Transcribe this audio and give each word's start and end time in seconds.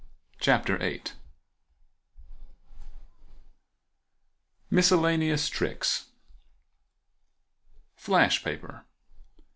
CHAPTER 0.39 0.79
VIII 0.79 1.03
MISCELLANEOUS 4.71 5.47
TRICKS 5.49 6.05
Flash 7.95 8.43
Paper. 8.43 8.85